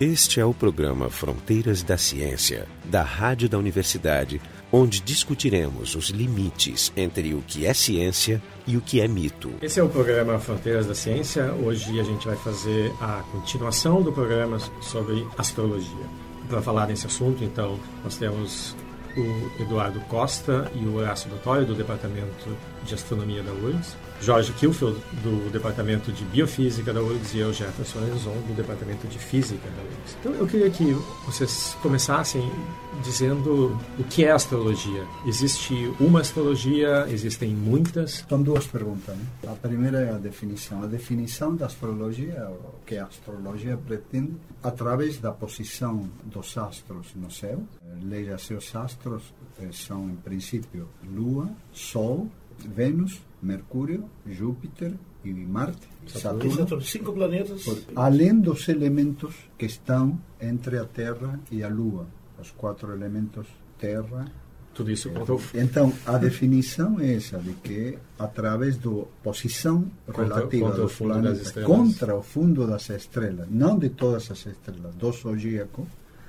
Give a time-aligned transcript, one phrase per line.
[0.00, 4.40] Este é o programa Fronteiras da Ciência, da Rádio da Universidade,
[4.72, 9.52] onde discutiremos os limites entre o que é ciência e o que é mito.
[9.62, 11.52] Esse é o programa Fronteiras da Ciência.
[11.52, 16.06] Hoje a gente vai fazer a continuação do programa sobre astrologia.
[16.48, 18.74] Para falar nesse assunto, então, nós temos
[19.16, 24.98] o Eduardo Costa e o Horácio Dotório, do Departamento de Astronomia da URGS, Jorge Kilfield,
[25.22, 29.82] do Departamento de Biofísica da URGS, e eu, Jefferson Lenzon, do Departamento de Física da
[29.82, 30.16] URGS.
[30.20, 30.84] Então, eu queria que
[31.26, 32.50] vocês começassem
[33.02, 35.06] dizendo o que é astrologia.
[35.26, 37.06] Existe uma astrologia?
[37.08, 38.24] Existem muitas?
[38.28, 39.14] São duas perguntas.
[39.16, 39.24] Né?
[39.46, 40.82] A primeira é a definição.
[40.82, 47.08] A definição da astrologia, é o que a astrologia pretende, através da posição dos astros
[47.14, 47.62] no céu.
[48.02, 49.22] Leia-se os astros,
[49.72, 52.28] são, em princípio, Lua, Sol,
[52.66, 56.84] Vênus, Mercúrio, Júpiter e Marte, Saturno, Saturno.
[56.84, 57.62] Cinco planetas.
[57.62, 62.06] Por, além dos elementos que estão entre a Terra e a Lua,
[62.38, 63.46] os quatro elementos
[63.78, 64.26] Terra.
[64.72, 68.90] Tudo isso é, Então, a definição é essa, de que através da
[69.22, 74.44] posição contra, relativa contra dos planetas contra o fundo das estrelas, não de todas as
[74.46, 75.86] estrelas, do zodíaco,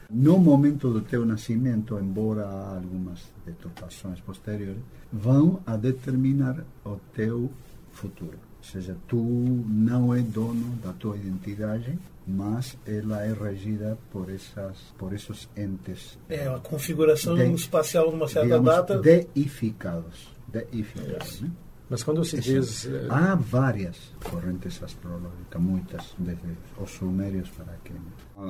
[0.10, 7.50] no momento do teu nascimento, embora há algumas deturpações posteriores, vão a determinar o teu
[7.92, 8.38] futuro.
[8.58, 14.78] Ou seja, tu não é dono da tua identidade, mas ela é regida por essas
[14.98, 16.18] por esses entes.
[16.28, 19.00] É a configuração de, espacial numa certa digamos, data.
[19.00, 20.30] Deificados.
[20.48, 21.42] Deificados.
[21.42, 21.52] Né?
[21.90, 22.86] Mas quando se diz.
[22.86, 26.44] Eh, há várias correntes astrológicas, muitas, desde
[26.82, 27.94] os sumérios para aqui.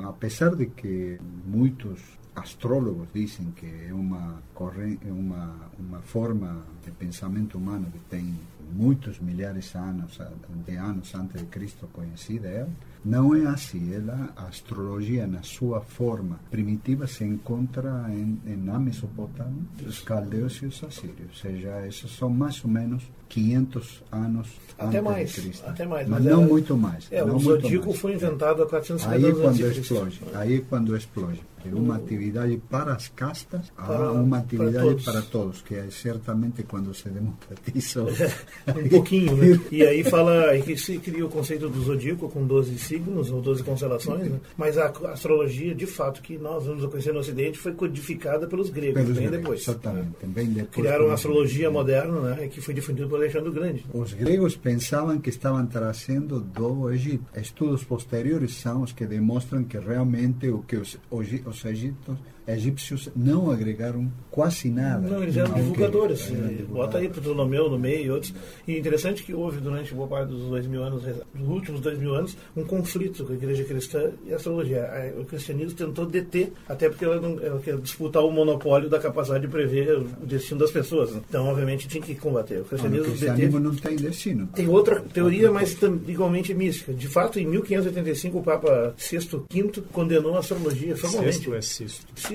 [0.06, 2.02] Apesar de que muitos
[2.36, 8.38] astrólogos dizem que é uma, corrente, uma, uma forma de pensamento humano que tem
[8.74, 10.20] muitos milhares de anos,
[10.66, 12.70] de anos antes de Cristo conhecida ela,
[13.06, 13.94] não é assim.
[13.94, 20.56] Ela, a astrologia, na sua forma primitiva, se encontra em, em na Mesopotâmia, os caldeus
[20.64, 21.30] e os assírios.
[21.30, 25.68] Ou seja, esses são mais ou menos 500 anos até antes mais, de Cristo.
[25.68, 27.08] Até mais, mas, mas não muito mais.
[27.12, 30.96] É, não o zodíaco foi inventado há 450 aí anos quando antes explode, Aí quando
[30.96, 31.42] explode.
[31.66, 35.04] É uma atividade para as castas, para, há uma atividade para todos.
[35.04, 38.04] para todos, que é certamente quando se democratiza.
[38.04, 39.60] um pouquinho, né?
[39.72, 42.95] E aí fala, que se cria o conceito do zodíaco com 12 signos
[43.32, 44.40] ou 12 constelações, né?
[44.58, 49.02] mas a astrologia, de fato, que nós vamos conhecer no Ocidente, foi codificada pelos gregos,
[49.02, 49.62] Pelos bem gregos, depois.
[49.62, 50.70] Exatamente, depois.
[50.70, 52.48] Criaram a astrologia moderna, né?
[52.48, 53.86] que foi difundida por Alexandre o Grande.
[53.94, 57.26] Os gregos pensavam que estavam trazendo do Egito.
[57.36, 62.18] Estudos posteriores são os que demonstram que realmente o que os, os egípcios,
[62.48, 65.08] egípcios não agregaram quase nada.
[65.08, 66.22] Não, eles eram divulgadores.
[66.30, 66.68] eram divulgadores.
[66.70, 68.34] Bota aí Ptolomeu no meio e outros.
[68.68, 72.14] E interessante que houve durante boa parte dos dois mil anos, dos últimos dois mil
[72.14, 74.90] anos, um conflito com a igreja cristã e a astrologia.
[75.20, 79.46] O cristianismo tentou deter, até porque ela, não, ela quer disputar o monopólio da capacidade
[79.46, 81.12] de prever o destino das pessoas.
[81.12, 81.22] né?
[81.30, 82.56] Então, obviamente, tinha que combater.
[82.56, 83.64] O Ah, O cristianismo cristianismo deteve.
[83.64, 84.48] não tem destino.
[84.48, 86.94] Tem outra teoria, mas tam- igualmente mística.
[86.94, 91.38] De fato, em 1585, o Papa Sexto V condenou a astrologia formalmente.
[91.38, 91.62] Sexto é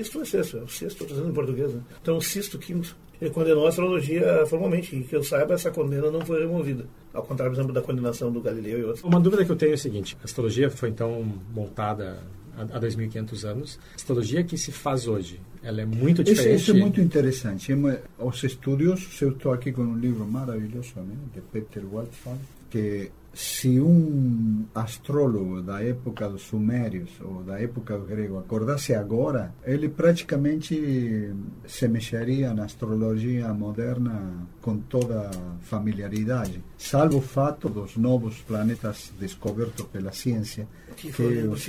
[0.03, 0.21] cisto.
[0.21, 1.81] É sexto, é o sexto, estou dizendo em português, né?
[2.01, 6.21] Então, o Quinto, ele condenou a astrologia formalmente, e que eu saiba, essa condena não
[6.21, 6.85] foi removida.
[7.13, 9.03] Ao contrário, por exemplo, da condenação do Galileu e outros.
[9.03, 11.23] Uma dúvida que eu tenho é o seguinte: a astrologia foi então
[11.53, 13.79] montada há há 2.500 anos.
[13.91, 16.61] A astrologia que se faz hoje, ela é muito Isso, diferente.
[16.61, 17.71] isso é muito interessante.
[17.71, 17.75] É
[18.19, 22.37] Os estudiosos, eu estou aqui com um livro maravilhoso né, de Peter Waldfall,
[22.69, 29.53] que se um astrólogo da época dos sumérios ou da época do grego acordasse agora,
[29.65, 31.31] ele praticamente
[31.65, 35.29] se mexeria na astrologia moderna com toda
[35.61, 41.65] familiaridade, salvo o fato dos novos planetas descobertos pela ciência, Que que, os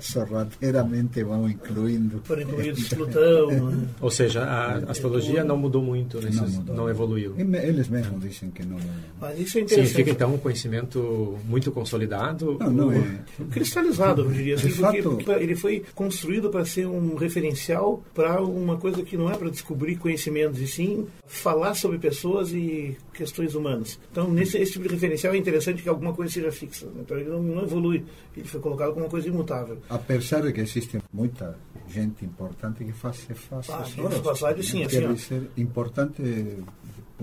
[0.00, 2.20] sorrateiramente vão incluindo.
[2.24, 3.88] Foram incluídos Plutão, né?
[4.00, 6.90] Ou seja, a astrologia não mudou muito, nesses, Não não, mudou.
[6.90, 7.34] evoluiu.
[7.38, 8.78] E me- Eles mesmos dizem que não.
[9.20, 9.88] Mas isso é interessante.
[9.88, 10.91] Significa então um conhecimento
[11.48, 12.56] muito consolidado?
[12.60, 13.18] Não, não é.
[13.50, 18.76] cristalizado, eu diria assim, porque fato- ele foi construído para ser um referencial para uma
[18.76, 23.98] coisa que não é para descobrir conhecimentos, e sim falar sobre pessoas e questões humanas.
[24.10, 26.86] Então, nesse esse tipo de referencial é interessante que alguma coisa seja fixa.
[26.86, 26.92] né?
[27.00, 28.04] Então, ele não, não evolui.
[28.36, 29.78] Ele foi colocado como uma coisa imutável.
[29.88, 31.56] Apesar de que existe muita
[31.88, 35.60] gente importante que faz, faz Ah, essas de passagem, sim, assim, ó.
[35.60, 36.22] importante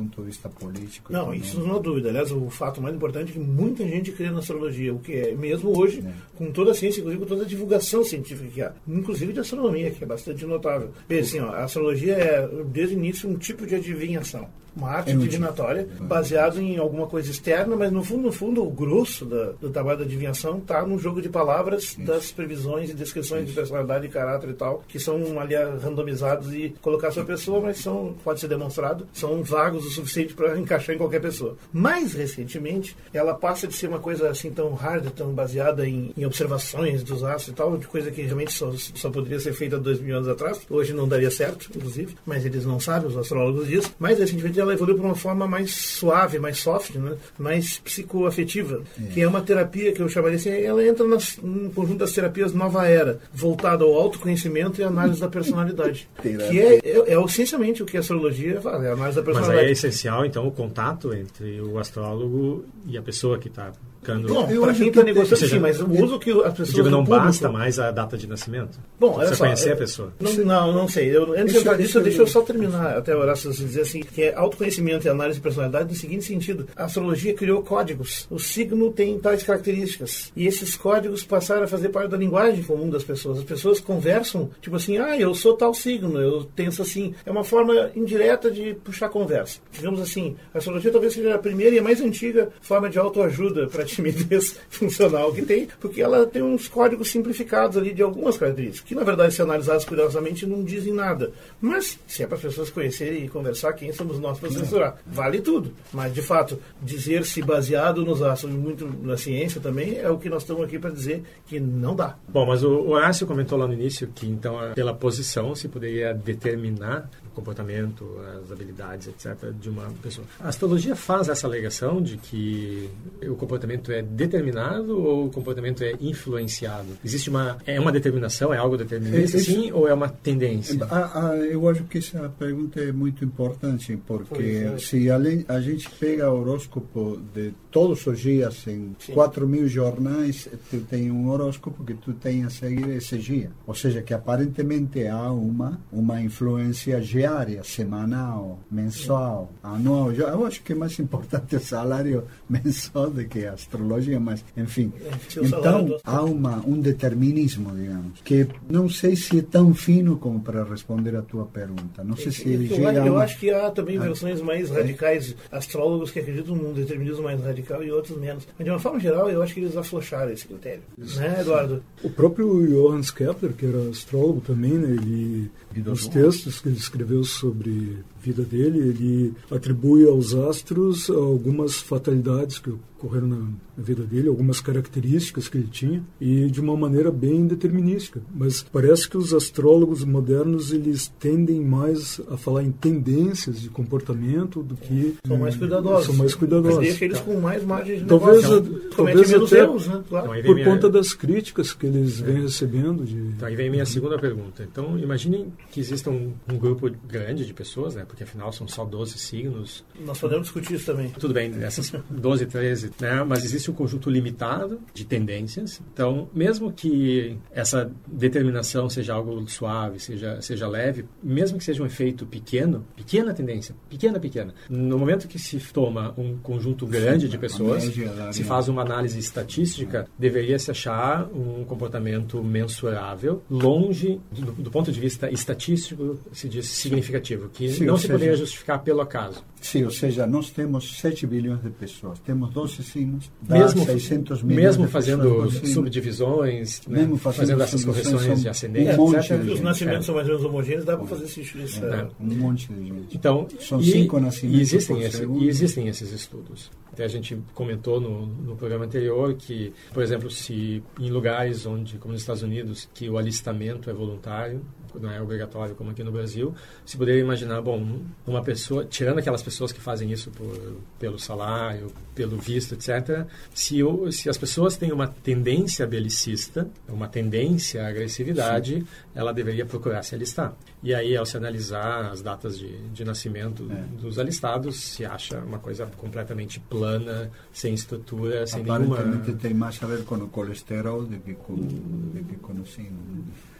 [0.05, 1.11] ponto de vista político.
[1.11, 1.45] Não, econômico.
[1.45, 2.09] isso não há dúvida.
[2.09, 5.35] Aliás, o fato mais importante é que muita gente crê na astrologia, o que é,
[5.35, 6.11] mesmo hoje, É.
[6.37, 9.91] com toda a ciência, inclusive com toda a divulgação científica que há, inclusive de astronomia,
[9.91, 10.89] que é bastante notável.
[11.07, 14.47] Veja, assim, ó, a astrologia é, desde o início, um tipo de adivinhação.
[14.75, 19.25] Uma arte divinatória baseado em alguma coisa externa, mas no fundo, no fundo, o grosso
[19.25, 22.01] da, do trabalho da adivinhação está no jogo de palavras Isso.
[22.01, 23.49] das previsões e descrições Isso.
[23.49, 27.77] de personalidade e caráter e tal, que são ali randomizados e colocar sua pessoa, mas
[27.77, 31.57] são, pode ser demonstrado, são vagos o suficiente para encaixar em qualquer pessoa.
[31.71, 36.25] Mais recentemente, ela passa de ser uma coisa assim tão hard, tão baseada em, em
[36.25, 39.99] observações dos astros e tal, de coisa que realmente só, só poderia ser feita dois
[39.99, 40.61] mil anos atrás.
[40.69, 43.91] Hoje não daria certo, inclusive, mas eles não sabem, os astrólogos dizem.
[43.99, 47.15] Mais recentemente, ela evoluiu para uma forma mais suave, mais soft, né?
[47.37, 49.13] mais psicoafetiva, é.
[49.13, 52.53] que é uma terapia que eu chamaria assim, ela entra nas, num conjunto das terapias
[52.53, 56.09] nova era, voltada ao autoconhecimento e análise da personalidade.
[56.21, 59.47] que é, é, é, essencialmente o que a astrologia faz, é a análise da personalidade.
[59.47, 63.71] Mas aí é essencial, então, o contato entre o astrólogo e a pessoa que está
[64.01, 66.73] Bom, para quem está negociando, sim, mas o uso que as pessoas.
[66.73, 67.25] Digo, não público...
[67.25, 68.79] basta mais a data de nascimento?
[68.99, 70.13] Bom, Você só, conhecer a pessoa?
[70.19, 71.15] Não, não, não sei.
[71.15, 74.35] Eu, antes de entrar nisso, deixa eu só terminar até Horácio dizer assim: que é
[74.35, 78.25] autoconhecimento e análise de personalidade no seguinte sentido: a astrologia criou códigos.
[78.29, 80.31] O signo tem tais características.
[80.35, 83.39] E esses códigos passaram a fazer parte da linguagem comum das pessoas.
[83.39, 87.13] As pessoas conversam, tipo assim, ah, eu sou tal signo, eu penso assim.
[87.25, 89.59] É uma forma indireta de puxar conversa.
[89.71, 93.67] Digamos assim, a astrologia talvez seja a primeira e a mais antiga forma de autoajuda
[93.67, 98.87] para timidez funcional que tem, porque ela tem uns códigos simplificados ali de algumas características,
[98.87, 101.31] que na verdade, se analisadas cuidadosamente, não dizem nada.
[101.61, 104.97] Mas, se é para as pessoas conhecerem e conversar, quem somos nós para censurar?
[105.05, 105.73] Vale tudo.
[105.93, 110.43] Mas, de fato, dizer-se baseado nos astros, muito na ciência também, é o que nós
[110.43, 112.15] estamos aqui para dizer que não dá.
[112.27, 117.09] Bom, mas o Horácio comentou lá no início que, então, pela posição se poderia determinar
[117.39, 118.05] comportamento,
[118.43, 120.27] as habilidades, etc., de uma pessoa.
[120.39, 122.89] A astrologia faz essa alegação de que
[123.23, 126.97] o comportamento é determinado ou o comportamento é influenciado?
[127.03, 130.85] Existe uma é uma determinação, é algo determinista, é, sim, ou é uma tendência?
[130.85, 134.77] A, a, eu acho que essa pergunta é muito importante porque é.
[134.77, 139.13] se a, a, gente pega o horóscopo de todos os dias em sim.
[139.13, 143.73] 4 mil jornais, tu tem um horóscopo que tu tem a seguir esse dia, ou
[143.73, 150.11] seja, que aparentemente há uma uma influência diária, semanal, mensual, anual.
[150.11, 154.91] Eu acho que é mais importante o salário mensal do que a astrologia, mas enfim.
[155.01, 160.39] É, então há uma, um determinismo, digamos, que não sei se é tão fino como
[160.39, 162.03] para responder a tua pergunta.
[162.03, 166.11] Não sei se ele eu, chega eu, acho que há também versões mais radicais, astrólogos
[166.11, 168.47] que acreditam num determinismo mais radical e outros menos.
[168.57, 170.81] Mas de uma forma geral, eu acho que eles aflocharam esse critério.
[170.97, 171.19] Isso.
[171.19, 171.83] Né, Eduardo?
[172.03, 177.23] O próprio Johannes Kepler, que era astrólogo também, né, ele, nos textos que ele escreveu
[177.23, 183.47] sobre vida dele, ele atribui aos astros algumas fatalidades que ocorreram na,
[183.81, 188.21] vida dele, algumas características que ele tinha e de uma maneira bem determinística.
[188.33, 194.61] Mas parece que os astrólogos modernos eles tendem mais a falar em tendências de comportamento
[194.61, 196.05] do que são mais cuidadosos.
[196.05, 196.77] São mais cuidadosos.
[196.77, 198.89] Mas deixa eles com mais margem de talvez, negócio.
[198.95, 200.03] talvez até erros, né?
[200.07, 200.35] claro.
[200.35, 202.25] então, por conta das críticas que eles é.
[202.25, 203.05] vêm recebendo.
[203.05, 203.15] De...
[203.15, 204.67] Então aí vem minha segunda pergunta.
[204.69, 208.05] Então imaginem que exista um, um grupo grande de pessoas, né?
[208.09, 209.85] Porque afinal são só 12 signos.
[209.99, 211.09] Nós podemos discutir isso também.
[211.11, 213.23] Tudo bem, essas 12, 13 né?
[213.23, 215.79] mas existe um conjunto limitado de tendências.
[215.93, 221.85] Então, mesmo que essa determinação seja algo suave, seja, seja leve, mesmo que seja um
[221.85, 227.37] efeito pequeno, pequena tendência, pequena, pequena, no momento que se toma um conjunto grande de
[227.37, 227.91] pessoas,
[228.31, 234.91] se faz uma análise estatística, deveria se achar um comportamento mensurável, longe, do, do ponto
[234.91, 239.43] de vista estatístico, se diz significativo, que Sim, não se poderia justificar pelo acaso.
[239.61, 244.63] Sim, ou seja, nós temos 7 bilhões de pessoas, temos 12 signos, mesmo, 600 milhões
[244.63, 246.99] Mesmo fazendo subdivisões, né?
[246.99, 249.39] mesmo fazendo, fazendo essas correções de ascendência, um etc.
[249.51, 250.05] Os nascimentos é.
[250.05, 252.07] são mais ou menos homogêneos, dá para fazer isso é.
[252.19, 253.17] Um monte de gente.
[253.17, 256.71] Então, são e, cinco nascimentos e existem, esse, e existem esses estudos.
[256.91, 261.97] Até a gente comentou no, no programa anterior que, por exemplo, se em lugares onde,
[261.97, 264.61] como nos Estados Unidos, que o alistamento é voluntário,
[264.99, 266.53] não é obrigatório como aqui no Brasil,
[266.85, 271.91] se poderia imaginar, bom, uma pessoa, tirando aquelas pessoas que fazem isso por, pelo salário,
[272.13, 273.79] pelo visto, etc., se,
[274.11, 278.87] se as pessoas têm uma tendência belicista, uma tendência à agressividade, Sim.
[279.19, 280.55] Ela deveria procurar se alistar.
[280.81, 284.01] E aí, ao se analisar as datas de, de nascimento é.
[284.01, 288.95] dos alistados, se acha uma coisa completamente plana, sem estrutura, sem nenhuma...
[288.95, 292.65] Aparentemente tem mais a ver com o colesterol do que com, do que com o
[292.65, 292.97] sino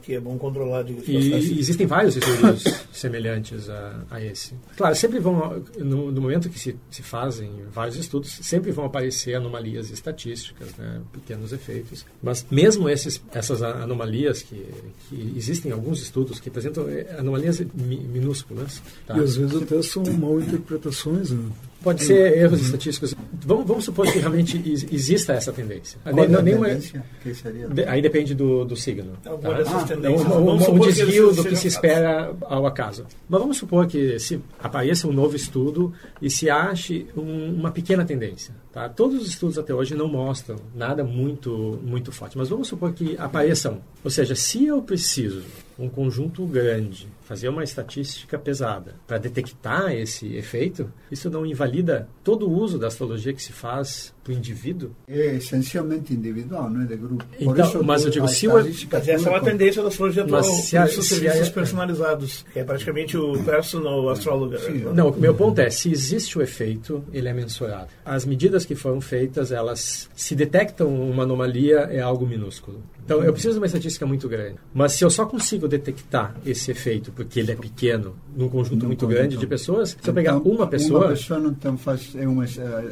[0.09, 0.85] que é bom controlar.
[0.89, 4.55] E, existem vários estudos semelhantes a, a, esse.
[4.75, 9.35] Claro, sempre vão no, no momento que se, se fazem vários estudos, sempre vão aparecer
[9.35, 12.07] anomalias estatísticas, né, pequenos efeitos.
[12.23, 14.65] Mas mesmo esses, essas anomalias que,
[15.07, 18.81] que existem alguns estudos que apresentam é, anomalias minúsculas.
[19.05, 19.17] Tá?
[19.17, 21.31] E às vezes até são mal interpretações.
[21.31, 21.49] Né?
[21.81, 23.15] Pode ser erros estatísticos.
[23.45, 25.97] Vamos, vamos supor que realmente exista essa tendência.
[26.03, 27.03] Qual não, é a nenhuma, tendência?
[27.23, 27.67] Que seria?
[27.67, 29.13] De, aí depende do, do signo.
[29.23, 29.31] Tá?
[29.31, 33.05] Ah, então, um, um, um desvio do que se espera ao acaso.
[33.29, 38.03] Mas vamos supor que se apareça um novo estudo e se ache um, uma pequena
[38.03, 38.53] tendência.
[38.73, 38.89] Tá?
[38.89, 42.37] Todos os estudos até hoje não mostram nada muito, muito forte.
[42.37, 43.79] Mas vamos supor que apareçam.
[44.03, 45.43] Ou seja, se eu preciso
[45.77, 48.95] um conjunto grande, fazer uma estatística pesada.
[49.05, 54.15] Para detectar esse efeito, isso não invalida todo o uso da astrologia que se faz
[54.29, 54.91] para o indivíduo?
[55.07, 57.25] É essencialmente individual, não é de grupo.
[57.25, 58.57] Por então, isso, mas eu digo, se o...
[58.59, 61.51] essa é uma tendência da astrologia atual, mas se a, os serviços a...
[61.51, 64.93] personalizados, que é praticamente o personal astrologer.
[64.93, 67.87] Não, o meu ponto é, se existe o efeito, ele é mensurado.
[68.05, 72.83] As medidas que foram feitas, elas, se detectam uma anomalia, é algo minúsculo.
[73.03, 74.57] Então, eu preciso de uma estatística muito grande.
[74.71, 79.05] Mas se eu só consigo detectar esse efeito, porque ele é pequeno, num conjunto muito
[79.05, 81.01] grande de pessoas, se eu pegar então, uma pessoa...
[81.01, 82.45] Uma pessoa não tem, faz é uma...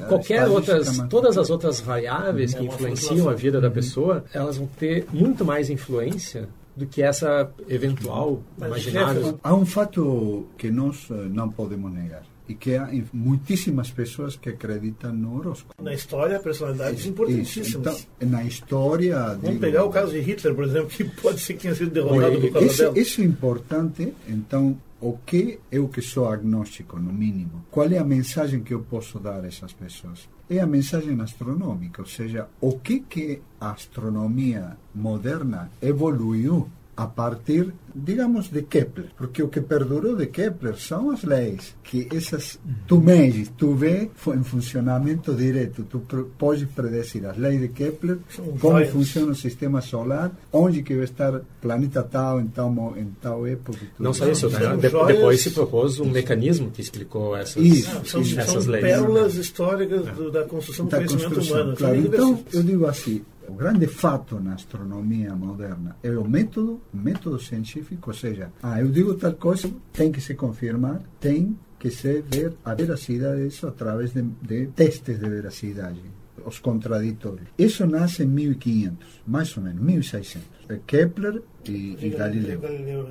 [0.09, 0.99] Qualquer outras...
[1.09, 5.69] Todas as outras variáveis que influenciam a vida da pessoa, elas vão ter muito mais
[5.69, 9.39] influência do que essa eventual imaginável.
[9.41, 14.49] Há um fato que nós eh, não podemos negar e que há muitíssimas pessoas que
[14.49, 15.73] acreditam no horóscopo.
[15.81, 17.67] Na história, personalidades isso, importantíssimas.
[17.67, 18.07] Isso.
[18.19, 19.19] Então, na história...
[19.19, 21.91] Vamos digo, pegar o caso de Hitler, por exemplo, que pode ser que tenha sido
[21.91, 22.99] derrotado por causa isso, dela.
[22.99, 28.03] Isso é importante, então, o que eu que sou agnóstico, no mínimo, qual é a
[28.03, 30.27] mensagem que eu posso dar a essas pessoas?
[30.49, 37.71] É a mensagem astronômica, ou seja, o que que a astronomia moderna evoluiu a partir,
[37.93, 42.99] digamos, de Kepler, porque o que perdurou de Kepler são as leis, que essas tu
[42.99, 45.99] medes, tu vê em funcionamento direto, tu
[46.39, 48.17] pode predecir as leis de Kepler,
[48.59, 53.45] como funciona o sistema solar, onde que vai estar planeta tal em tal, em tal
[53.45, 53.77] época.
[53.99, 54.75] Não só isso, né?
[54.77, 58.83] De, depois se propôs um mecanismo que explicou essas, isso, são, essas são leis.
[58.83, 61.77] pérolas históricas do, da construção do da conhecimento construção, humano.
[61.77, 61.95] Claro.
[61.95, 68.09] Então, eu digo assim, o grande fato na astronomia moderna é o método, método científico,
[68.09, 72.53] ou seja, ah, eu digo tal coisa, tem que se confirmar, tem que se ver
[72.65, 76.01] a veracidade disso através de, de testes de veracidade,
[76.45, 77.47] os contraditórios.
[77.57, 80.47] Isso nasce em 1500, mais ou menos, 1600.
[80.85, 82.59] Kepler e, e Galileu.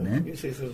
[0.02, 0.24] Né?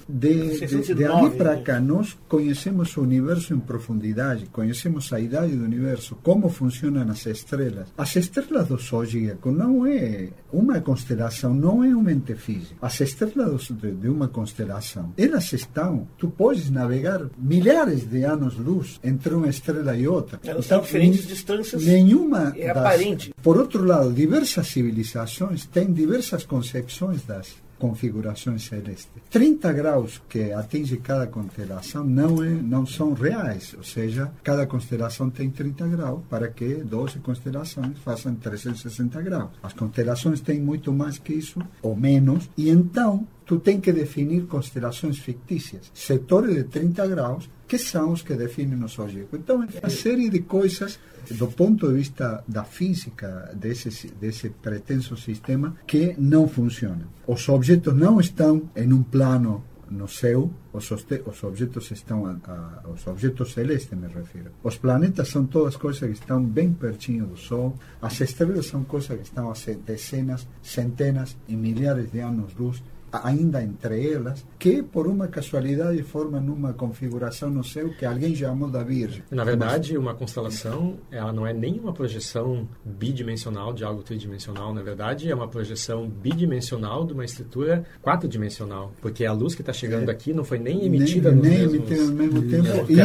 [0.08, 5.56] De, de, de ali para cá, nós conhecemos o universo em profundidade, conhecemos a idade
[5.56, 7.88] do universo, como funcionam as estrelas.
[7.96, 12.76] As estrelas do zodíaco não é uma constelação, não é um ente físico.
[12.80, 19.34] As estrelas de, de uma constelação, elas estão, tu podes navegar milhares de anos-luz entre
[19.34, 20.40] uma estrela e outra.
[20.44, 21.84] Elas então, diferentes distâncias.
[21.84, 22.52] Nenhuma.
[22.56, 23.34] É das, aparente.
[23.42, 29.08] Por outro lado, diversas civilizações têm diversas concepções das configurações celestes.
[29.28, 35.28] 30 graus que atinge cada constelação não, é, não são reais, ou seja, cada constelação
[35.28, 39.50] tem 30 graus para que 12 constelações façam 360 graus.
[39.60, 44.46] As constelações têm muito mais que isso, ou menos, e então tu tem que definir
[44.46, 49.36] constelações fictícias, setores de 30 graus, que são os que definem o zodíaco.
[49.36, 50.98] Então, é uma série de coisas
[51.30, 57.06] do ponto de vista da física desse, desse pretenso sistema que não funcionam.
[57.26, 62.88] Os objetos não estão em um plano no céu, os, os objetos estão, a, a,
[62.88, 64.50] os objetos celestes me refiro.
[64.64, 69.14] Os planetas são todas coisas que estão bem pertinho do Sol, as estrelas são coisas
[69.14, 69.54] que estão a
[69.84, 72.82] dezenas, centenas e milhares de anos-luz
[73.12, 78.68] ainda entre elas, que por uma casualidade formam uma configuração no céu que alguém chamou
[78.68, 79.22] da Virgem.
[79.30, 84.82] Na verdade, uma constelação, ela não é nem uma projeção bidimensional de algo tridimensional, na
[84.82, 90.08] verdade, é uma projeção bidimensional de uma estrutura quatro-dimensional, porque a luz que está chegando
[90.08, 90.12] é.
[90.12, 91.74] aqui não foi nem emitida nem, nem mesmos...
[91.74, 93.00] emitida ao mesmo tempo e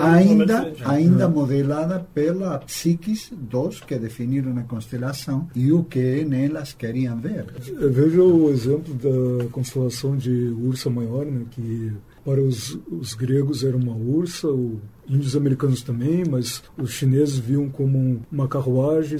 [0.00, 7.18] ainda, ainda modelada pela psiquis dos que definiram a constelação e o que nelas queriam
[7.18, 7.46] ver.
[7.90, 11.92] Veja o exemplo da constelação de Ursa Maior, né, que
[12.24, 17.68] para os, os gregos era uma ursa, o índios americanos também, mas os chineses viam
[17.68, 19.18] como uma carruagem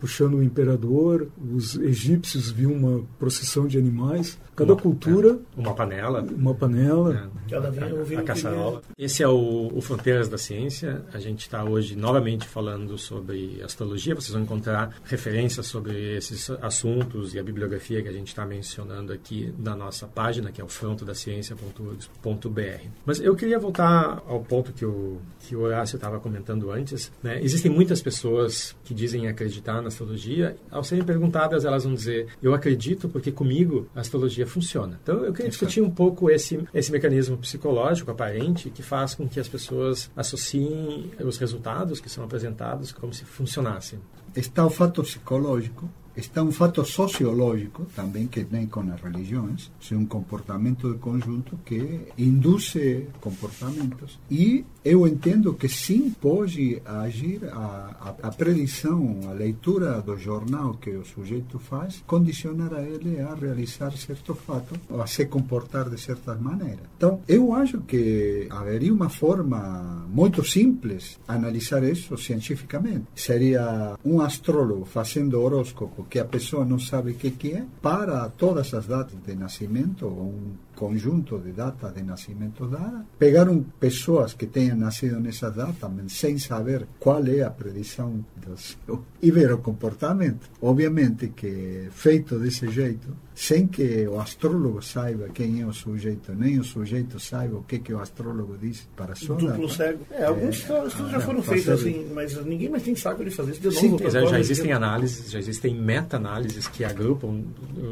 [0.00, 4.38] puxando o imperador, os egípcios viam uma procissão de animais.
[4.56, 5.38] Cada uma, cultura.
[5.56, 6.22] É, uma panela.
[6.22, 7.30] Uma panela.
[7.46, 8.82] É, Cada a, a caçarola.
[8.96, 11.04] Esse é o, o Fronteiras da Ciência.
[11.12, 14.16] A gente está hoje novamente falando sobre astrologia.
[14.16, 19.12] Vocês vão encontrar referências sobre esses assuntos e a bibliografia que a gente está mencionando
[19.12, 24.84] aqui na nossa página, que é o frontodaciencia.org.br Mas eu queria voltar ao ponto que
[24.84, 27.10] o, que o Horácio estava comentando antes.
[27.22, 27.42] Né?
[27.42, 30.56] Existem muitas pessoas que dizem acreditar na astrologia.
[30.70, 34.98] Ao serem perguntadas, elas vão dizer: Eu acredito porque comigo a astrologia funciona.
[35.02, 39.40] Então eu queria discutir um pouco esse, esse mecanismo psicológico aparente que faz com que
[39.40, 43.98] as pessoas associem os resultados que são apresentados como se funcionassem.
[44.34, 45.88] Está o fato psicológico
[46.20, 51.56] está um fato sociológico também que tem com as religiões, é um comportamento de conjunto
[51.64, 52.74] que induz
[53.20, 60.16] comportamentos e eu entendo que sim pode agir a, a, a predição, a leitura do
[60.16, 65.90] jornal que o sujeito faz, condicionar a ele a realizar certo fato a se comportar
[65.90, 66.86] de certas maneiras.
[66.96, 73.04] Então, eu acho que haveria uma forma muito simples analisar isso cientificamente.
[73.14, 78.30] Seria um astrólogo fazendo horóscopo que a pessoa não sabe o que, que é, para
[78.30, 84.46] todas as datas de nascimento, um conjunto de datas de nascimento dada, pegaram pessoas que
[84.46, 89.58] tenham nascido nessa data, sem saber qual é a predição do seu, e ver o
[89.58, 90.48] comportamento.
[90.62, 93.08] Obviamente que feito desse jeito,
[93.38, 97.78] sem que o astrólogo saiba quem é o sujeito, nem o sujeito saiba o que,
[97.78, 100.04] que o astrólogo diz para a sua Duplo cego.
[100.10, 103.52] É, alguns é, estudos já foram feitos assim, mas ninguém mais tem saco de fazer
[103.52, 103.78] isso de novo.
[103.78, 107.44] Sim, já, já existem análises, já existem meta-análises que agrupam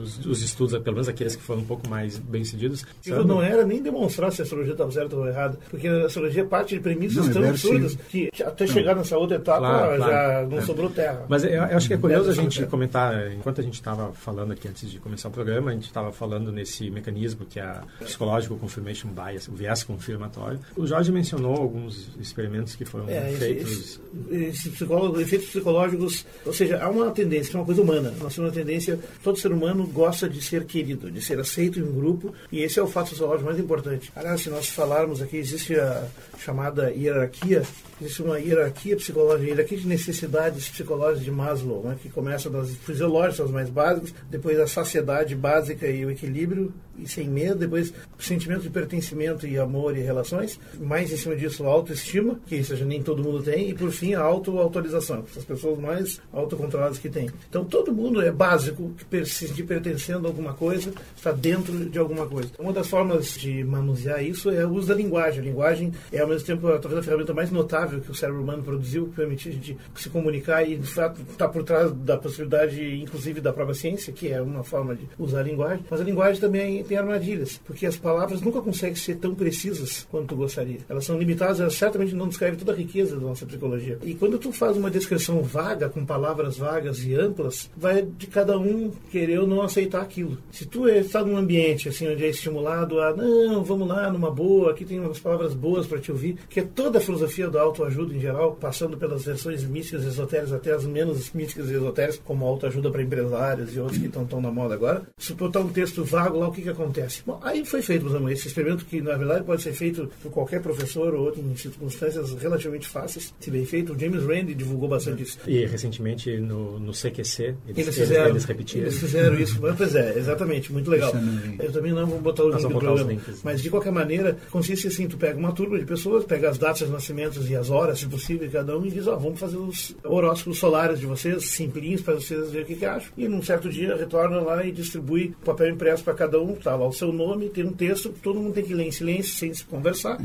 [0.02, 2.84] os, os, estudos, pelo menos aqueles que foram um pouco mais bem-sucedidos.
[3.06, 6.44] Eu não era nem demonstrar se a astrologia estava certa ou errada, porque a astrologia
[6.44, 10.06] parte de premissas não, tão é absurdas que até chegar nessa outra etapa claro, já
[10.06, 10.48] claro.
[10.48, 10.62] não é.
[10.62, 11.24] sobrou terra.
[11.28, 14.50] Mas eu, eu acho que é curioso a gente comentar, enquanto a gente estava falando
[14.50, 17.84] aqui antes de começar o programa, a gente estava falando nesse mecanismo que é a
[18.00, 20.58] Psychological Confirmation Bias, o viés confirmatório.
[20.74, 24.00] O Jorge mencionou alguns experimentos que foram é, feitos.
[24.30, 28.14] Esses esse efeitos psicológicos, ou seja, há uma tendência, que é uma coisa humana.
[28.18, 31.82] Nós temos uma tendência, todo ser humano gosta de ser querido, de ser aceito em
[31.82, 34.10] um grupo, e esse é o fato sociológico mais importante.
[34.16, 37.62] Aliás, se nós falarmos aqui, existe a chamada hierarquia
[38.00, 43.46] existe uma hierarquia psicológica, hierarquia de necessidades psicológicas de Maslow, né, que começa das fisiológicas,
[43.46, 48.62] as mais básicas, depois a saciedade básica e o equilíbrio e sem medo, depois sentimento
[48.62, 53.22] de pertencimento e amor e relações, mais em cima disso autoestima, que isso nem todo
[53.22, 57.28] mundo tem, e por fim a auto-autorização, as pessoas mais autocontroladas que têm.
[57.48, 61.98] Então todo mundo é básico que se sentir pertencendo a alguma coisa, está dentro de
[61.98, 62.50] alguma coisa.
[62.58, 65.40] Uma das formas de manusear isso é o uso da linguagem.
[65.40, 68.62] A linguagem é ao mesmo tempo talvez a ferramenta mais notável que o cérebro humano
[68.62, 73.00] produziu, que permitiu a gente se comunicar e, de fato, está por trás da possibilidade,
[73.02, 75.84] inclusive, da própria ciência, que é uma forma de usar a linguagem.
[75.90, 80.28] Mas a linguagem também tem armadilhas, porque as palavras nunca conseguem ser tão precisas quanto
[80.28, 80.78] tu gostaria.
[80.88, 83.98] Elas são limitadas, elas certamente não descrevem toda a riqueza da nossa psicologia.
[84.02, 88.58] E quando tu faz uma descrição vaga, com palavras vagas e amplas, vai de cada
[88.58, 90.38] um querer ou não aceitar aquilo.
[90.50, 94.70] Se tu está num ambiente assim onde é estimulado a, não, vamos lá, numa boa,
[94.70, 98.14] aqui tem umas palavras boas para te ouvir, que é toda a filosofia auto autoajuda
[98.14, 102.46] em geral, passando pelas versões místicas e esotéricas até as menos místicas e esotéricas, como
[102.46, 105.05] autoajuda para empresários e outros que estão tão na moda agora.
[105.18, 107.22] Se botar um texto vago lá, o que, que acontece?
[107.26, 110.30] Bom, aí foi feito, meus amigos, esse experimento que, na verdade, pode ser feito por
[110.30, 113.92] qualquer professor ou outro em circunstâncias relativamente fáceis, se bem feito.
[113.92, 115.38] O James Randi divulgou bastante isso.
[115.46, 118.82] E recentemente no, no CQC, eles, eles, fizeram, eles repetiram.
[118.82, 119.60] Eles fizeram isso.
[119.76, 121.12] Pois é, exatamente, muito legal.
[121.58, 123.10] Eu também não vou botar o link do programa.
[123.10, 126.58] Links, mas, de qualquer maneira, consiste assim, tu pega uma turma de pessoas, pega as
[126.58, 129.40] datas de nascimentos e as horas, se possível, cada um e diz, ó, oh, vamos
[129.40, 133.10] fazer os horóscopos solares de vocês, simplinhos, para vocês verem o que, que acham.
[133.16, 136.86] E num certo dia retorna lá e distribui papel impresso para cada um, tá lá
[136.86, 139.64] o seu nome, tem um texto, todo mundo tem que ler em silêncio, sem se
[139.64, 140.18] conversar,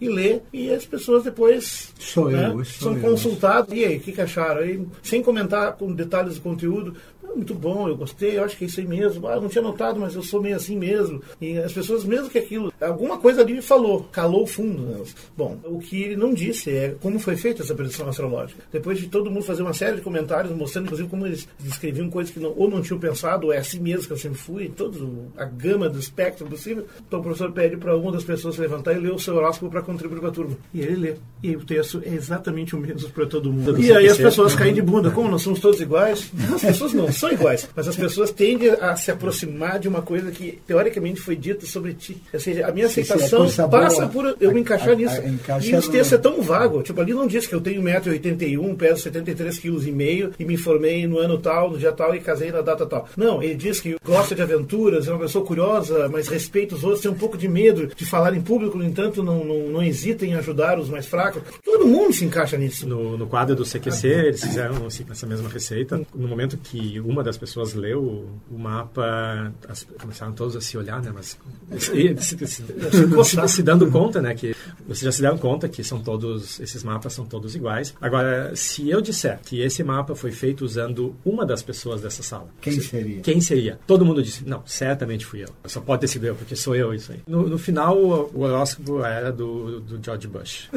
[0.00, 4.12] e ler, e as pessoas depois sou né, eu, são consultadas, e aí, o que,
[4.12, 4.60] que acharam?
[4.60, 6.96] Aí, sem comentar com detalhes do conteúdo,
[7.34, 9.26] muito bom, eu gostei, eu acho que é isso aí mesmo.
[9.26, 11.22] Ah, não tinha notado, mas eu sou meio assim mesmo.
[11.40, 14.82] E as pessoas, mesmo que aquilo, alguma coisa ali falou, calou fundo.
[14.82, 15.04] Né?
[15.36, 18.62] Bom, o que ele não disse é como foi feita essa predição astrológica.
[18.72, 22.32] Depois de todo mundo fazer uma série de comentários mostrando, inclusive, como eles descreviam coisas
[22.32, 24.98] que não, ou não tinham pensado, ou é assim mesmo que eu sempre fui, toda
[25.36, 26.86] a gama do espectro possível.
[27.06, 29.82] Então o professor pede para uma das pessoas levantar e ler o seu horóscopo para
[29.82, 30.56] contribuir para a turma.
[30.72, 31.14] E ele lê.
[31.42, 33.80] E o texto é exatamente o mesmo para todo mundo.
[33.80, 35.10] E aí as pessoas caem de bunda.
[35.10, 36.30] Como nós somos todos iguais?
[36.54, 40.30] As pessoas não são iguais, mas as pessoas tendem a se aproximar de uma coisa
[40.30, 42.20] que teoricamente foi dita sobre ti.
[42.32, 45.20] Ou seja, a minha aceitação é passa por eu me encaixar a, nisso.
[45.48, 46.82] A, e o texto é tão vago.
[46.82, 51.18] Tipo, ali não diz que eu tenho 1,81m, peso 73,5 kg e me formei no
[51.18, 53.08] ano tal, no dia tal e casei na data tal.
[53.16, 57.02] Não, ele diz que gosta de aventuras, é uma pessoa curiosa, mas respeita os outros,
[57.02, 60.24] tem um pouco de medo de falar em público, no entanto, não, não, não hesita
[60.24, 61.42] em ajudar os mais fracos.
[61.64, 62.88] Todo mundo se encaixa nisso.
[62.88, 66.00] No, no quadro do CQC, eles fizeram assim, essa mesma receita.
[66.14, 71.00] No momento que uma das pessoas leu o mapa, as, começaram todos a se olhar,
[71.02, 71.12] né?
[71.14, 71.38] Mas
[71.78, 74.54] se, se, se, se, dando conta, né, que
[74.86, 77.94] vocês já se deram conta que são todos esses mapas são todos iguais.
[78.00, 82.48] Agora, se eu disser que esse mapa foi feito usando uma das pessoas dessa sala,
[82.60, 83.20] quem seria?
[83.20, 83.78] Quem seria?
[83.86, 85.48] Todo mundo disse, não, certamente fui eu.
[85.66, 87.20] Só pode ter sido eu, porque sou eu isso aí.
[87.26, 90.68] No, no final, o horóscopo era do, do George Bush.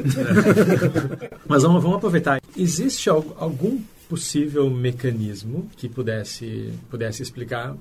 [1.47, 2.41] Mas vamos, vamos aproveitar.
[2.55, 7.77] Existe algum possível mecanismo que pudesse pudesse explicar.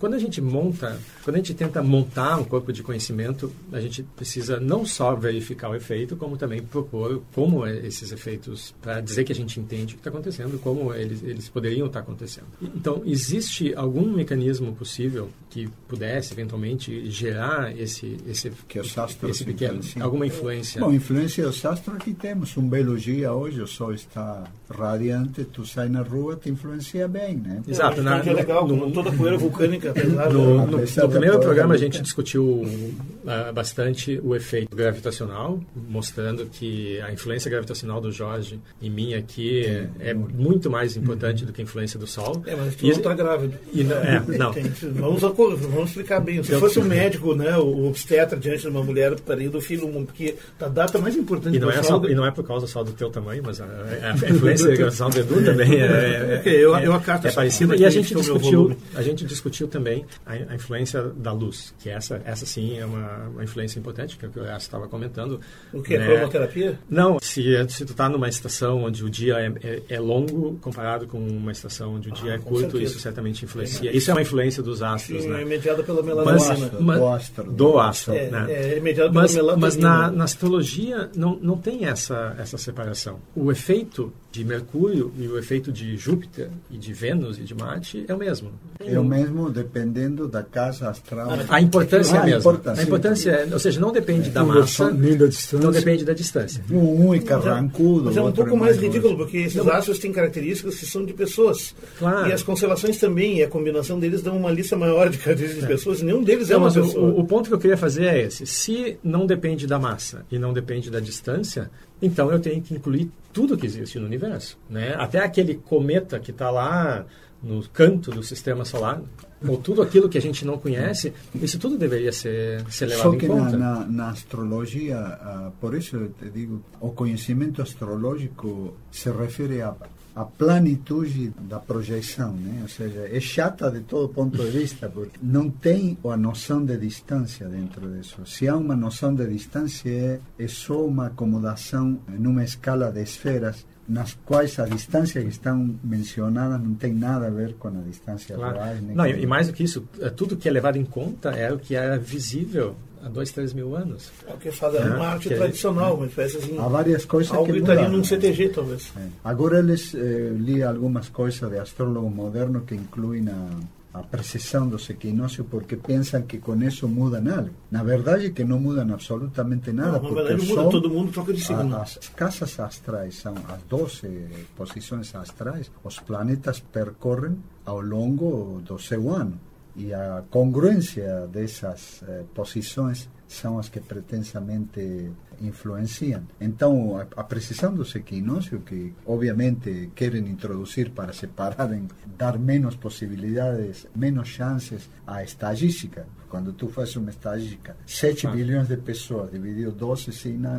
[0.00, 4.02] Quando a gente monta quando a gente tenta montar um corpo de conhecimento a gente
[4.02, 9.22] precisa não só verificar o efeito como também propor como é esses efeitos para dizer
[9.22, 12.48] que a gente entende o que está acontecendo como eles eles poderiam estar tá acontecendo.
[12.60, 19.80] Então existe algum mecanismo possível que pudesse eventualmente gerar esse esse que sastro esse pequeno
[20.00, 20.80] alguma influência?
[20.80, 22.56] Bom influência do sastro aqui temos.
[22.56, 27.36] Um belo dia hoje o sol está radiante tu sai na rua, te influencia bem,
[27.36, 27.62] né?
[27.66, 28.02] Exato.
[28.02, 29.90] Na, é legal, no, toda a poeira vulcânica.
[29.90, 36.46] Apesar no, no, no primeiro programa a gente discutiu uh, bastante o efeito gravitacional, mostrando
[36.46, 41.46] que a influência gravitacional do Jorge em mim aqui é, é muito mais importante uhum.
[41.46, 42.42] do que a influência do Sol.
[42.46, 43.54] É, mas tu e, não está grávido.
[43.72, 44.52] E, é, não.
[44.52, 46.42] Tem, vamos, vamos explicar bem.
[46.42, 50.36] Se fosse um médico, né, o obstetra diante de uma mulher parindo o filho, porque
[50.60, 52.92] a data mais importante e não, é só, e não é por causa só do
[52.92, 56.92] teu tamanho, mas a, a, a influência gravitacional do Edu também é, é, eu, eu
[56.92, 57.74] acato é parecido.
[57.74, 62.20] E a gente discutiu, a gente discutiu também a, a, influência da luz, que essa,
[62.24, 65.40] essa sim é uma, uma influência importante, que é o que eu estava comentando.
[65.72, 65.98] O que?
[65.98, 66.06] Né?
[66.06, 66.78] Cromoterapia?
[66.88, 71.06] Não, se, se tu está numa estação onde o dia é, é, é, longo comparado
[71.06, 72.84] com uma estação onde o dia ah, é curto, certeza.
[72.84, 73.94] isso certamente influencia.
[73.94, 75.42] Isso é uma influência dos astros, sim, né?
[75.42, 76.68] É mediada pela melanina.
[76.68, 77.52] Do astro.
[77.52, 78.46] Do astro, é, né?
[78.48, 79.66] É, é mediada pela mas, melanina.
[79.66, 83.18] Mas na, na astrologia não, não tem essa, essa separação.
[83.34, 88.04] O efeito de Mercúrio e o efeito de Júpiter e de Vênus e de Marte
[88.06, 88.52] é o mesmo.
[88.78, 91.30] É o mesmo dependendo da casa astral.
[91.48, 92.60] A importância ah, é a mesma.
[92.76, 94.32] A importância é, ou seja, não depende é.
[94.32, 95.58] da massa, nem da distância.
[95.58, 96.62] Não depende da distância.
[96.70, 98.04] Um é carrancudo.
[98.04, 101.14] Mas é um pouco mais ridículo, porque esses não, astros têm características que são de
[101.14, 101.74] pessoas.
[101.98, 102.28] Claro.
[102.28, 105.74] E as constelações também, e a combinação deles dão uma lista maior de características de
[105.74, 107.12] pessoas, e nenhum deles é uma pessoa.
[107.12, 108.46] O, o ponto que eu queria fazer é esse.
[108.46, 111.70] Se não depende da massa e não depende da distância,
[112.02, 114.56] então eu tenho que incluir tudo que existe no universo.
[114.70, 114.94] Né?
[114.96, 117.04] Até aquele cometa que está lá
[117.42, 119.02] no canto do sistema solar,
[119.46, 123.18] ou tudo aquilo que a gente não conhece, isso tudo deveria ser, ser levado Só
[123.18, 123.58] que em conta.
[123.58, 129.60] Na, na, na astrologia, uh, por isso eu te digo, o conhecimento astrológico se refere
[129.60, 129.74] a
[130.14, 132.60] a plenitude da projeção, né?
[132.62, 136.76] ou seja, é chata de todo ponto de vista, porque não tem a noção de
[136.76, 138.24] distância dentro disso.
[138.24, 143.66] Se há uma noção de distância, é, é só uma acomodação numa escala de esferas
[143.88, 148.34] nas quais a distância que estão mencionadas não tem nada a ver com a distância
[148.34, 148.56] claro.
[148.56, 148.76] real.
[148.94, 151.58] Não, e mais do que isso, é, tudo que é levado em conta é o
[151.58, 154.10] que era visível há dois, três mil anos.
[154.26, 156.58] É o que faz é uma arte tradicional, uma espécie assim.
[156.58, 158.92] Há várias coisas algo que estaria num CTG, talvez.
[158.96, 159.06] É.
[159.22, 163.48] Agora eles eh, li algumas coisas de astrólogos modernos que incluem a
[163.94, 167.50] a precisão dos equinócios porque pensam que com isso mudam algo.
[167.70, 170.00] Na verdade que não mudam absolutamente nada.
[170.00, 171.76] Não, na verdade muda, todo mundo troca de signo.
[171.76, 174.08] As casas astrais são as 12
[174.56, 179.38] posições astrais, os planetas percorrem ao longo do seu ano
[179.76, 185.10] e a congruência dessas eh, posições são as que pretensamente
[185.40, 186.22] influenciam.
[186.40, 193.86] Então, a, a precisão dos equinócios, que obviamente querem introduzir para separarem, dar menos possibilidades,
[193.94, 196.06] menos chances à estagística.
[196.28, 198.30] Quando tu fazes uma estagística, 7 ah.
[198.30, 200.10] bilhões de pessoas dividido 12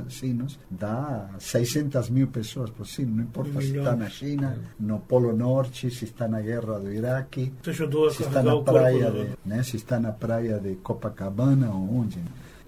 [0.09, 3.17] sinos, dá 600 mil pessoas por sino.
[3.17, 6.93] Não importa um se está na China, no Polo Norte, se está na guerra do
[6.93, 12.19] Iraque, se está na praia de, né, se está na praia de Copacabana ou onde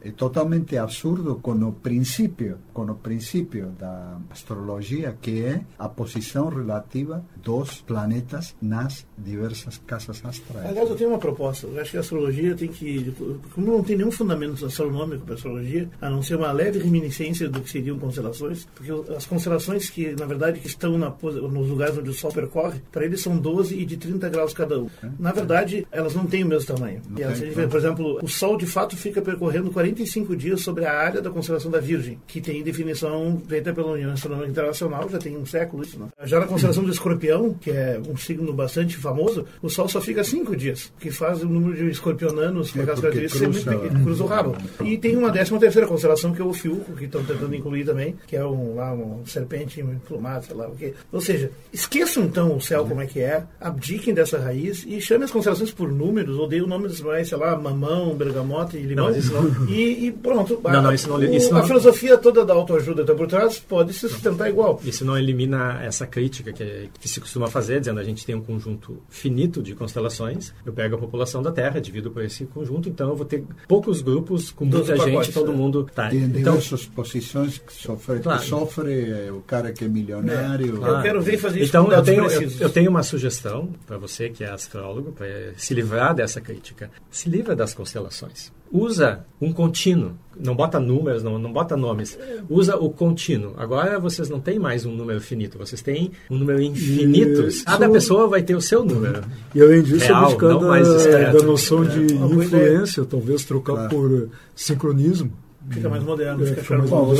[0.07, 6.47] é totalmente absurdo com o princípio, com o princípio da astrologia, que é a posição
[6.47, 10.65] relativa dos planetas nas diversas casas astrais.
[10.65, 11.67] Aliás, eu tenho uma proposta.
[11.67, 13.13] Eu acho que a astrologia tem que,
[13.53, 17.49] como não tem nenhum fundamento astronômico para a astrologia, a não ser uma leve reminiscência
[17.49, 21.97] do que seriam constelações, porque as constelações que, na verdade, que estão na, nos lugares
[21.97, 24.89] onde o Sol percorre, para eles são 12 e de 30 graus cada um.
[25.19, 27.01] Na verdade, elas não têm o mesmo tamanho.
[27.17, 31.21] Elas, por exemplo, o Sol de fato fica percorrendo 40 45 dias sobre a área
[31.21, 35.45] da constelação da Virgem, que tem definição feita pela União Astronômica Internacional, já tem um
[35.45, 36.09] século isso, não?
[36.25, 40.23] Já na constelação do Escorpião, que é um signo bastante famoso, o Sol só fica
[40.23, 44.03] 5 dias, que faz o número de escorpionanos com É, aquelas características ser muito pequeno,
[44.03, 44.55] cruza o rabo.
[44.83, 48.15] E tem uma décima terceira constelação, que é o Fiuco, que estão tentando incluir também,
[48.27, 50.93] que é um, lá, um serpente emplumado, sei lá o quê.
[51.11, 55.25] Ou seja, esqueçam então o céu como é que é, abdiquem dessa raiz e chamem
[55.25, 59.09] as constelações por números, ou deem o nome mais, sei lá, mamão, bergamota e limão.
[59.11, 60.59] Não, não- E, e pronto.
[60.63, 63.93] Não, não, isso não- isso a não- filosofia toda da autoajuda está por trás pode
[63.93, 64.79] se sustentar igual.
[64.83, 68.41] Isso não elimina essa crítica que, que se costuma fazer, dizendo a gente tem um
[68.41, 73.09] conjunto finito de constelações, eu pego a população da Terra, divido por esse conjunto, então
[73.09, 75.55] eu vou ter poucos grupos com Doze muita gente, pacotes, todo é.
[75.55, 75.87] mundo...
[75.93, 78.39] Tá, Tem então, diversas posições que sofre, Claro.
[78.41, 80.83] que sofre é, o cara que é milionário.
[80.85, 83.97] Eu quero ver fazer isso então, com eu tenho, eu, eu tenho uma sugestão para
[83.97, 86.89] você que é astrólogo, para se livrar dessa crítica.
[87.09, 88.51] Se livra das constelações.
[88.71, 90.11] Usa um contínuo.
[90.39, 92.17] Não bota números, não, não bota nomes.
[92.47, 93.53] Usa o contínuo.
[93.57, 97.47] Agora vocês não têm mais um número finito, vocês têm um número infinito.
[97.47, 99.23] Isso- Cada pessoa vai ter o seu número.
[99.55, 103.89] E além disso, Real, abdicar não da, noção de boa influência, talvez trocar Claro.
[103.89, 105.31] por sincronismo.
[105.69, 106.75] Fica mais moderno, É, fica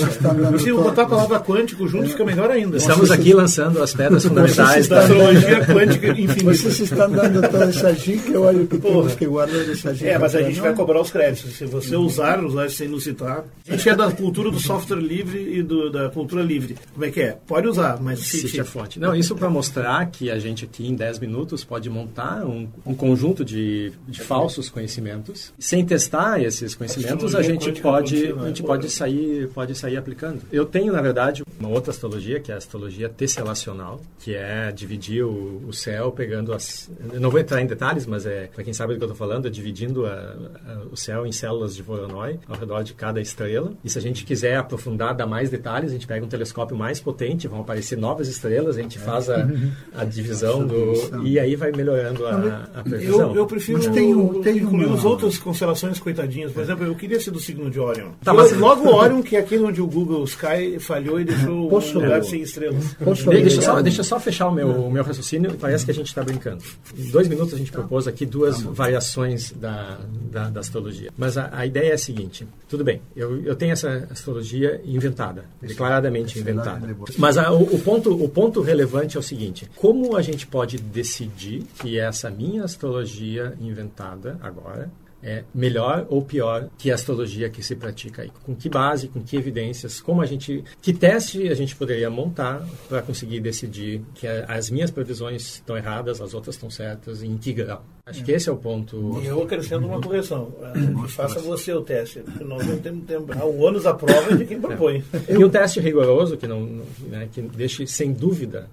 [0.10, 2.78] está dando Se botar a palavra quântico junto, fica melhor ainda.
[2.78, 6.44] Estamos aqui lançando as pedras fundamentais da astrologia quântica infinita.
[6.54, 8.96] Vocês estão dando toda essa dica, eu olho que Porra.
[9.02, 10.08] temos que guardar essa dica.
[10.10, 11.54] É, mas a gente vai cobrar os créditos.
[11.58, 13.44] Se você usar, usar sem nos citar.
[13.68, 16.76] A gente é da cultura do software livre e do- da cultura livre.
[16.94, 17.38] Como é que é?
[17.46, 18.62] Pode usar, mas Cite cite.
[18.62, 19.00] a fonte.
[19.00, 22.94] Não, isso para mostrar que a gente aqui em 10 minutos pode montar um, um
[22.96, 25.52] conjunto de, de falsos conhecimentos.
[25.60, 30.42] Sem testar esses conhecimentos, a gente pode, contínua, a gente pode sair pode sair aplicando.
[30.52, 35.24] Eu tenho, na verdade, uma outra astrologia, que é a astrologia tesselacional, que é dividir
[35.24, 36.90] o, o céu pegando as...
[37.14, 39.18] Eu não vou entrar em detalhes, mas é para quem sabe do que eu estou
[39.18, 43.20] falando, é dividindo a- a- o céu em células de Voronoi ao redor de cada
[43.22, 43.74] estrela.
[43.84, 47.00] E se a gente quiser aprofundar, dar mais detalhes, a gente pega um telescópio mais
[47.00, 49.48] potente, vão aparecer novas estrelas, a gente faz a,
[49.96, 51.26] a divisão do...
[51.26, 53.30] E aí vai melhorando a, a previsão.
[53.32, 56.52] Eu, eu prefiro Mas tem um- tem incluir uma- as outras constelações coitadinhas.
[56.52, 58.12] Por exemplo, eu queria ser do signo de Orion.
[58.28, 61.98] Tá, mas- Logo Orion, que é aquele onde o Google Sky falhou e deixou Posso-
[61.98, 62.94] um lugar sem estrelas.
[62.96, 65.54] Posso Deixa, só, deixa eu só fechar o meu, o meu raciocínio.
[65.60, 66.64] Parece que a gente está brincando.
[66.98, 69.98] Em dois minutos a gente propôs aqui duas variações da,
[70.32, 71.10] da, da astrologia.
[71.18, 75.46] Mas a, a ideia é a seguinte: tudo bem, eu, eu tenho essa astrologia inventada,
[75.62, 76.96] declaradamente inventada.
[77.18, 80.78] Mas a- o, o ponto, o ponto relevante é o seguinte: como a gente pode
[80.78, 84.90] decidir que essa minha astrologia inventada agora
[85.24, 88.32] é melhor ou pior que a astrologia que se pratica aí?
[88.44, 92.64] Com que base, com que evidências, como a gente, que teste a gente poderia montar
[92.88, 97.28] para conseguir decidir que a- as minhas previsões estão erradas, as outras estão certas, e
[97.28, 97.84] em que grau?
[98.06, 99.20] Acho que esse é o ponto.
[99.22, 100.54] E eu acrescento uma correção.
[100.64, 102.24] Ah, Faça você o teste.
[102.40, 103.34] Nós não temos tempo.
[103.44, 105.04] O ônus da prova é de quem propõe.
[105.28, 108.70] E um teste rigoroso que não, não- né, que deixe sem dúvida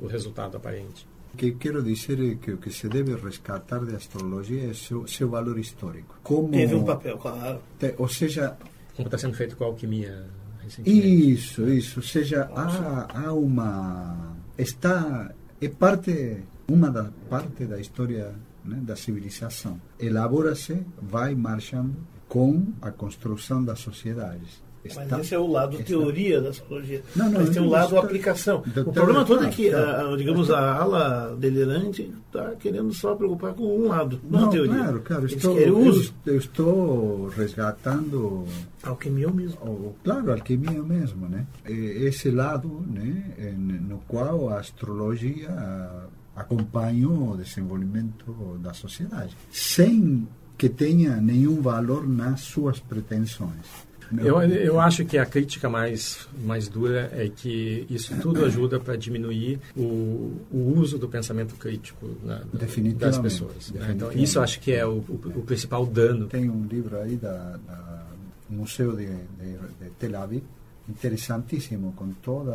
[0.00, 1.06] o, o resultado aparente.
[1.38, 5.06] O que quero dizer é que o que se deve rescatar de astrologia é seu,
[5.06, 6.18] seu valor histórico.
[6.24, 7.60] Como Teve um papel, claro.
[7.78, 8.56] te- ou seja,
[8.96, 10.26] Como está sendo feito com a alquimia
[10.60, 11.30] recentemente.
[11.32, 18.34] isso, isso, ou seja, há, há uma está é parte uma da parte da história
[18.64, 19.80] né, da civilização.
[20.00, 21.94] Elabora-se, vai marchando
[22.28, 24.60] com a construção das sociedades.
[24.84, 27.02] Mas esse é o lado está- teoria da astrologia.
[27.16, 28.62] Não, não, Mas tem o lado está- aplicação.
[28.66, 29.86] Doutor, o problema todo é claro, que, claro.
[30.08, 34.50] a- a- digamos, a ala delirante está querendo só preocupar com um lado, não, Não,
[34.50, 34.74] teoria.
[34.74, 35.26] claro, claro.
[35.26, 36.14] Estou, eu, uso.
[36.24, 38.44] eu estou resgatando
[38.82, 39.58] Alquimia mesmo.
[39.62, 41.46] o, claro, alquimia mesmo, né?
[41.66, 43.54] Esse lado, né,
[43.88, 52.06] no qual a astrologia ah, acompanha o desenvolvimento da sociedade, sem que tenha nenhum valor
[52.08, 53.87] nas suas pretensões.
[54.16, 58.96] Eu, eu acho que a crítica mais, mais dura é que isso tudo ajuda para
[58.96, 62.58] diminuir o, o uso do pensamento crítico na- da-
[63.06, 63.70] das pessoas.
[63.72, 63.92] né?
[63.94, 66.26] Então, isso acho que é o, o, o principal dano.
[66.26, 68.06] Tem um livro aí da, da
[68.48, 70.42] Museu de, de, de Tel Aviv,
[70.88, 72.54] interessantíssimo, com todas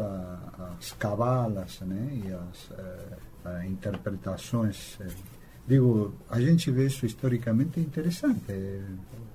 [0.79, 2.71] as cabalas né, e as
[3.45, 4.97] eh, interpretações.
[5.01, 5.07] eh.
[5.67, 8.41] Digo, a gente vê isso historicamente interessante.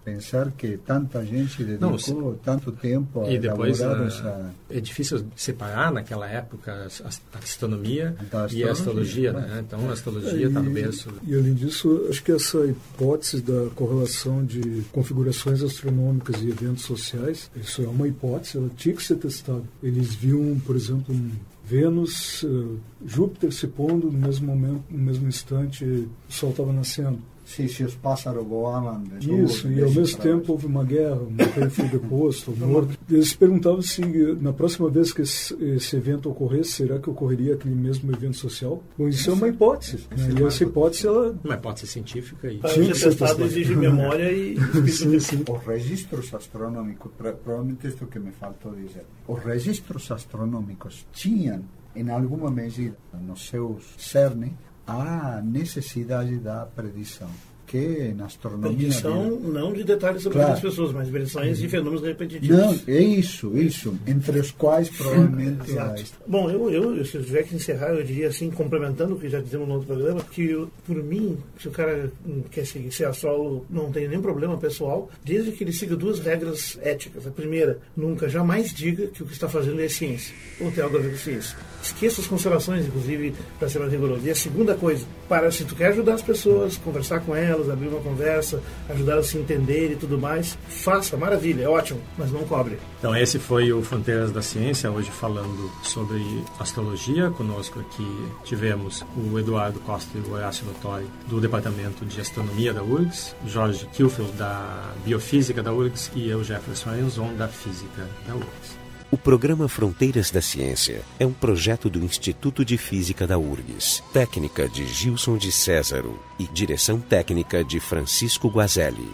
[0.09, 4.51] Pensar que tanta gente dedicou Não, se- tanto tempo a E depois elaborar ah, essa...
[4.71, 9.31] é difícil separar naquela época a, a astronomia Da e a astrologia.
[9.31, 9.65] astrologia, Né?
[9.67, 11.13] Então a astrologia está no berço.
[11.27, 17.51] E além disso, acho que essa hipótese da correlação de configurações astronômicas e eventos sociais,
[17.57, 19.63] isso é uma hipótese, ela tinha que ser testada.
[19.83, 21.31] Eles viam, por exemplo, um
[21.65, 27.19] Vênus, eh, Júpiter se pondo no mesmo momento, no mesmo instante, o Sol estava nascendo.
[27.49, 29.03] Se, se os pássaros voavam.
[29.21, 32.99] Isso, e ao mesmo tempo houve uma guerra, um rei foi deposto, morto.
[33.11, 34.03] Eles perguntavam se
[34.39, 38.83] na próxima vez que esse, esse, evento ocorresse, será que ocorreria aquele mesmo evento social?
[38.99, 40.07] Bom, isso é uma hipótese.
[40.15, 40.35] Né?
[40.39, 41.35] E essa hipótese, ela...
[41.43, 42.53] Uma hipótese científica.
[42.53, 42.59] E...
[42.59, 44.59] Para ser testado exige memória e...
[44.93, 45.43] sim, sim.
[45.49, 51.65] Os registros astronômicos, provavelmente isto que me faltou dizer, os registros astronômicos tinham,
[51.97, 54.55] em alguma medida, nos seus cerne,
[54.89, 57.29] a necessidade da predição
[57.69, 58.77] que na astronomia.
[58.77, 60.55] Predição não de detalhes sobre claro.
[60.55, 62.57] as pessoas, mas predições de fenômenos repetitivos.
[62.57, 63.95] Não, é isso, isso.
[64.07, 65.71] Entre os quais provavelmente.
[65.71, 66.03] Exato.
[66.27, 69.41] Bom, eu, eu, se eu tiver que encerrar, eu diria assim, complementando o que já
[69.41, 72.11] dizemos no outro programa, que eu, por mim, se o cara
[72.51, 76.79] quer seguir, ser astrólogo, não tem nenhum problema pessoal, desde que ele siga duas regras
[76.83, 77.27] éticas.
[77.27, 80.97] A primeira, nunca jamais diga que o que está fazendo é ciência, ou tem algo
[80.97, 81.57] a ver com ciência.
[81.83, 84.27] Esqueça as constelações, inclusive, para ser mais rigoroso.
[84.27, 87.89] E a segunda coisa, para se tu quer ajudar as pessoas, conversar com elas, abrir
[87.89, 92.33] uma conversa, ajudar elas a se entender e tudo mais, faça, maravilha, é ótimo, mas
[92.33, 92.79] não cobre.
[92.99, 96.23] Então esse foi o Fronteiras da Ciência, hoje falando sobre
[96.59, 97.31] astrologia.
[97.31, 102.83] Conosco aqui tivemos o Eduardo Costa e o Horácio Notori, do Departamento de Astronomia da
[102.83, 108.78] URGS, Jorge Kilfield, da Biofísica da URGS, e eu, Jefferson Enzon, da Física da URGS.
[109.11, 114.69] O programa Fronteiras da Ciência é um projeto do Instituto de Física da URGS, técnica
[114.69, 119.09] de Gilson de Césaro e direção técnica de Francisco Guazelli.